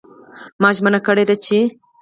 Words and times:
ما 0.61 0.69
ژمنه 0.77 0.99
کړې 1.05 1.23
چې 1.45 1.57